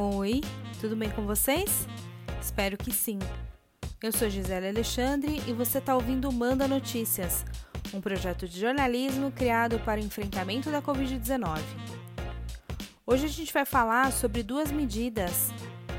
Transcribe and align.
Oi, 0.00 0.42
tudo 0.80 0.94
bem 0.94 1.10
com 1.10 1.26
vocês? 1.26 1.88
Espero 2.40 2.76
que 2.76 2.92
sim. 2.92 3.18
Eu 4.00 4.12
sou 4.12 4.30
Gisele 4.30 4.68
Alexandre 4.68 5.42
e 5.44 5.52
você 5.52 5.78
está 5.78 5.96
ouvindo 5.96 6.30
Manda 6.30 6.68
Notícias, 6.68 7.44
um 7.92 8.00
projeto 8.00 8.46
de 8.46 8.60
jornalismo 8.60 9.32
criado 9.32 9.80
para 9.80 10.00
o 10.00 10.04
enfrentamento 10.04 10.70
da 10.70 10.80
Covid-19. 10.80 11.58
Hoje 13.04 13.24
a 13.24 13.28
gente 13.28 13.52
vai 13.52 13.64
falar 13.64 14.12
sobre 14.12 14.44
duas 14.44 14.70
medidas 14.70 15.48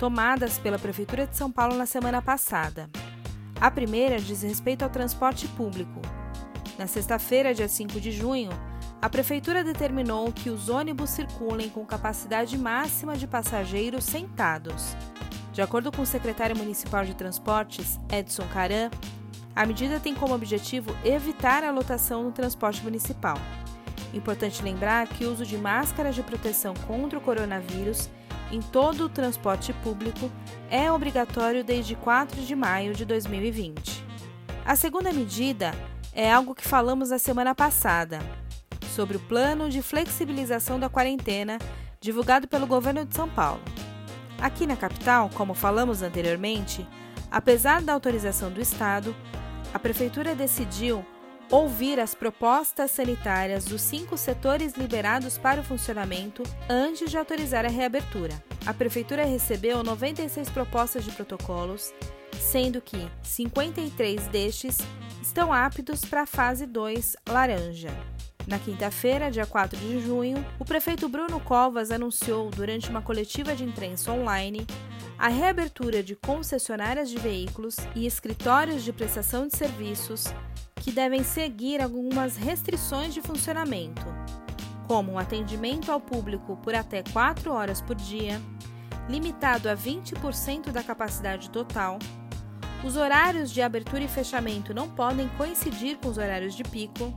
tomadas 0.00 0.58
pela 0.58 0.76
Prefeitura 0.76 1.24
de 1.24 1.36
São 1.36 1.52
Paulo 1.52 1.76
na 1.76 1.86
semana 1.86 2.20
passada. 2.20 2.90
A 3.60 3.70
primeira 3.70 4.18
diz 4.18 4.42
respeito 4.42 4.82
ao 4.82 4.90
transporte 4.90 5.46
público. 5.46 6.02
Na 6.78 6.88
sexta-feira, 6.88 7.54
dia 7.54 7.68
5 7.68 8.00
de 8.00 8.10
junho, 8.10 8.50
a 9.00 9.08
Prefeitura 9.08 9.62
determinou 9.62 10.32
que 10.32 10.50
os 10.50 10.68
ônibus 10.68 11.10
circulem 11.10 11.68
com 11.68 11.86
capacidade 11.86 12.58
máxima 12.58 13.16
de 13.16 13.28
passageiros 13.28 14.04
sentados. 14.04 14.96
De 15.52 15.62
acordo 15.62 15.92
com 15.92 16.02
o 16.02 16.06
secretário 16.06 16.56
municipal 16.56 17.04
de 17.04 17.14
Transportes, 17.14 18.00
Edson 18.10 18.46
Caran, 18.48 18.90
a 19.54 19.64
medida 19.64 20.00
tem 20.00 20.16
como 20.16 20.34
objetivo 20.34 20.96
evitar 21.04 21.62
a 21.62 21.70
lotação 21.70 22.24
no 22.24 22.32
transporte 22.32 22.82
municipal. 22.82 23.38
Importante 24.12 24.62
lembrar 24.62 25.06
que 25.06 25.24
o 25.24 25.32
uso 25.32 25.46
de 25.46 25.56
máscaras 25.56 26.16
de 26.16 26.24
proteção 26.24 26.74
contra 26.88 27.18
o 27.18 27.22
coronavírus 27.22 28.10
em 28.50 28.60
todo 28.60 29.04
o 29.04 29.08
transporte 29.08 29.72
público 29.74 30.28
é 30.68 30.90
obrigatório 30.90 31.62
desde 31.62 31.94
4 31.94 32.42
de 32.42 32.56
maio 32.56 32.94
de 32.94 33.04
2020. 33.04 34.04
A 34.64 34.74
segunda 34.74 35.12
medida 35.12 35.72
é 36.14 36.32
algo 36.32 36.54
que 36.54 36.66
falamos 36.66 37.10
na 37.10 37.18
semana 37.18 37.54
passada 37.54 38.20
sobre 38.94 39.16
o 39.16 39.20
plano 39.20 39.68
de 39.68 39.82
flexibilização 39.82 40.78
da 40.78 40.88
quarentena 40.88 41.58
divulgado 42.00 42.46
pelo 42.46 42.66
governo 42.66 43.04
de 43.04 43.14
São 43.14 43.28
Paulo. 43.28 43.60
Aqui 44.40 44.66
na 44.66 44.76
capital, 44.76 45.28
como 45.34 45.54
falamos 45.54 46.02
anteriormente, 46.02 46.86
apesar 47.30 47.82
da 47.82 47.92
autorização 47.92 48.50
do 48.52 48.60
Estado, 48.60 49.14
a 49.72 49.78
Prefeitura 49.78 50.34
decidiu 50.34 51.04
ouvir 51.50 51.98
as 51.98 52.14
propostas 52.14 52.90
sanitárias 52.90 53.64
dos 53.64 53.80
cinco 53.80 54.16
setores 54.16 54.74
liberados 54.74 55.36
para 55.36 55.60
o 55.60 55.64
funcionamento 55.64 56.42
antes 56.68 57.10
de 57.10 57.18
autorizar 57.18 57.64
a 57.64 57.68
reabertura. 57.68 58.32
A 58.64 58.72
Prefeitura 58.72 59.24
recebeu 59.24 59.82
96 59.82 60.48
propostas 60.50 61.04
de 61.04 61.12
protocolos, 61.12 61.92
sendo 62.38 62.80
que 62.80 63.08
53 63.22 64.26
destes 64.28 64.78
estão 65.24 65.54
aptos 65.54 66.04
para 66.04 66.22
a 66.22 66.26
fase 66.26 66.66
2 66.66 67.16
laranja. 67.26 67.88
Na 68.46 68.58
quinta-feira, 68.58 69.30
dia 69.30 69.46
4 69.46 69.78
de 69.78 69.98
junho, 70.00 70.44
o 70.58 70.66
prefeito 70.66 71.08
Bruno 71.08 71.40
Covas 71.40 71.90
anunciou, 71.90 72.50
durante 72.50 72.90
uma 72.90 73.00
coletiva 73.00 73.56
de 73.56 73.64
imprensa 73.64 74.12
online, 74.12 74.66
a 75.18 75.28
reabertura 75.28 76.02
de 76.02 76.14
concessionárias 76.14 77.08
de 77.08 77.16
veículos 77.16 77.76
e 77.94 78.04
escritórios 78.06 78.84
de 78.84 78.92
prestação 78.92 79.48
de 79.48 79.56
serviços 79.56 80.26
que 80.76 80.92
devem 80.92 81.24
seguir 81.24 81.80
algumas 81.80 82.36
restrições 82.36 83.14
de 83.14 83.22
funcionamento, 83.22 84.04
como 84.86 85.12
o 85.12 85.18
atendimento 85.18 85.90
ao 85.90 86.00
público 86.00 86.58
por 86.58 86.74
até 86.74 87.02
4 87.02 87.50
horas 87.50 87.80
por 87.80 87.96
dia, 87.96 88.38
limitado 89.08 89.70
a 89.70 89.74
20% 89.74 90.70
da 90.70 90.82
capacidade 90.82 91.48
total. 91.48 91.98
Os 92.82 92.96
horários 92.96 93.50
de 93.50 93.62
abertura 93.62 94.04
e 94.04 94.08
fechamento 94.08 94.74
não 94.74 94.88
podem 94.88 95.28
coincidir 95.36 95.98
com 95.98 96.08
os 96.08 96.18
horários 96.18 96.54
de 96.54 96.62
pico 96.64 97.12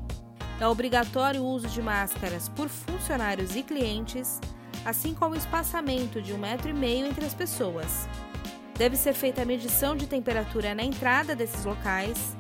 é 0.60 0.68
obrigatório 0.68 1.44
o 1.44 1.46
uso 1.46 1.68
de 1.68 1.82
máscaras 1.82 2.50
por 2.50 2.68
funcionários 2.68 3.56
e 3.56 3.62
clientes, 3.62 4.40
assim 4.84 5.14
como 5.14 5.36
o 5.36 5.38
espaçamento 5.38 6.20
de 6.20 6.34
um 6.34 6.38
metro 6.38 6.70
e 6.70 6.74
meio 6.74 7.06
entre 7.06 7.26
as 7.26 7.34
pessoas. 7.34 8.10
Deve 8.76 8.96
ser 8.96 9.14
feita 9.14 9.44
a 9.44 9.46
medição 9.46 9.96
de 9.96 10.08
temperatura 10.08 10.74
na 10.74 10.84
entrada 10.84 11.36
desses 11.36 11.64
locais 11.64 12.36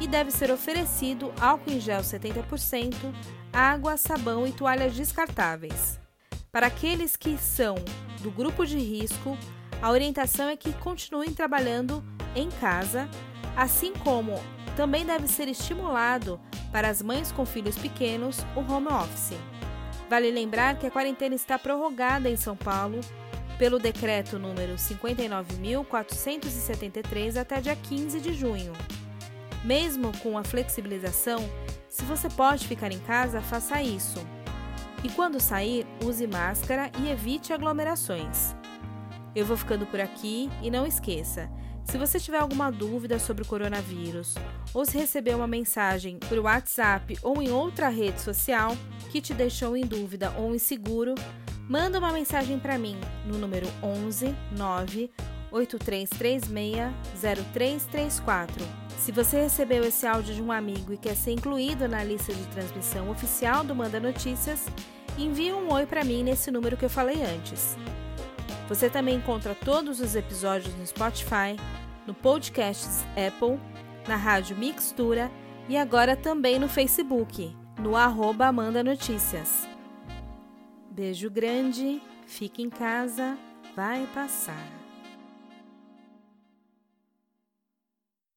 e 0.00 0.08
deve 0.08 0.32
ser 0.32 0.50
oferecido 0.50 1.32
álcool 1.40 1.70
em 1.70 1.80
gel 1.80 2.00
70%, 2.00 2.94
água, 3.52 3.96
sabão 3.96 4.44
e 4.44 4.50
toalhas 4.50 4.94
descartáveis. 4.94 6.00
Para 6.50 6.66
aqueles 6.66 7.16
que 7.16 7.38
são 7.38 7.76
do 8.22 8.30
grupo 8.30 8.66
de 8.66 8.78
risco, 8.78 9.38
a 9.82 9.90
orientação 9.90 10.48
é 10.48 10.56
que 10.56 10.72
continuem 10.74 11.34
trabalhando 11.34 12.04
em 12.36 12.48
casa, 12.48 13.08
assim 13.56 13.92
como 13.92 14.40
também 14.76 15.04
deve 15.04 15.26
ser 15.26 15.48
estimulado 15.48 16.40
para 16.70 16.88
as 16.88 17.02
mães 17.02 17.32
com 17.32 17.44
filhos 17.44 17.76
pequenos 17.76 18.38
o 18.54 18.60
home 18.60 18.86
office. 18.86 19.36
Vale 20.08 20.30
lembrar 20.30 20.78
que 20.78 20.86
a 20.86 20.90
quarentena 20.90 21.34
está 21.34 21.58
prorrogada 21.58 22.30
em 22.30 22.36
São 22.36 22.56
Paulo 22.56 23.00
pelo 23.58 23.80
decreto 23.80 24.38
número 24.38 24.74
59.473 24.74 27.36
até 27.36 27.60
dia 27.60 27.74
15 27.74 28.20
de 28.20 28.34
junho. 28.34 28.72
Mesmo 29.64 30.16
com 30.18 30.38
a 30.38 30.44
flexibilização, 30.44 31.40
se 31.88 32.04
você 32.04 32.30
pode 32.30 32.68
ficar 32.68 32.92
em 32.92 33.00
casa, 33.00 33.40
faça 33.40 33.82
isso. 33.82 34.24
E 35.02 35.08
quando 35.08 35.40
sair, 35.40 35.84
use 36.04 36.28
máscara 36.28 36.88
e 37.00 37.10
evite 37.10 37.52
aglomerações. 37.52 38.54
Eu 39.34 39.46
vou 39.46 39.56
ficando 39.56 39.86
por 39.86 40.00
aqui 40.00 40.50
e 40.62 40.70
não 40.70 40.86
esqueça: 40.86 41.50
se 41.84 41.98
você 41.98 42.18
tiver 42.20 42.38
alguma 42.38 42.70
dúvida 42.70 43.18
sobre 43.18 43.42
o 43.42 43.46
coronavírus 43.46 44.34
ou 44.72 44.84
se 44.84 44.96
recebeu 44.96 45.38
uma 45.38 45.46
mensagem 45.46 46.18
por 46.18 46.38
WhatsApp 46.38 47.18
ou 47.22 47.42
em 47.42 47.50
outra 47.50 47.88
rede 47.88 48.20
social 48.20 48.76
que 49.10 49.20
te 49.20 49.34
deixou 49.34 49.76
em 49.76 49.84
dúvida 49.84 50.32
ou 50.38 50.54
inseguro, 50.54 51.14
manda 51.68 51.98
uma 51.98 52.12
mensagem 52.12 52.58
para 52.58 52.78
mim 52.78 52.96
no 53.26 53.38
número 53.38 53.66
11 53.82 54.34
9 54.56 55.10
8336 55.50 56.92
0334. 57.20 58.64
Se 58.98 59.10
você 59.10 59.42
recebeu 59.42 59.84
esse 59.84 60.06
áudio 60.06 60.34
de 60.34 60.42
um 60.42 60.52
amigo 60.52 60.92
e 60.92 60.96
quer 60.96 61.16
ser 61.16 61.32
incluído 61.32 61.88
na 61.88 62.04
lista 62.04 62.32
de 62.32 62.46
transmissão 62.46 63.10
oficial 63.10 63.64
do 63.64 63.74
Manda 63.74 63.98
Notícias, 63.98 64.66
envie 65.18 65.52
um 65.52 65.72
oi 65.72 65.84
para 65.84 66.04
mim 66.04 66.22
nesse 66.22 66.50
número 66.50 66.76
que 66.76 66.84
eu 66.84 66.90
falei 66.90 67.22
antes. 67.22 67.76
Você 68.72 68.88
também 68.88 69.16
encontra 69.16 69.54
todos 69.54 70.00
os 70.00 70.16
episódios 70.16 70.74
no 70.76 70.86
Spotify, 70.86 71.60
no 72.06 72.14
Podcasts 72.14 73.04
Apple, 73.10 73.60
na 74.08 74.16
Rádio 74.16 74.56
Mixtura 74.56 75.30
e 75.68 75.76
agora 75.76 76.16
também 76.16 76.58
no 76.58 76.70
Facebook, 76.70 77.54
no 77.78 77.94
arroba 77.94 78.46
Amanda 78.46 78.82
Notícias. 78.82 79.68
Beijo 80.90 81.30
grande, 81.30 82.00
fique 82.26 82.62
em 82.62 82.70
casa, 82.70 83.36
vai 83.76 84.08
passar. 84.14 84.81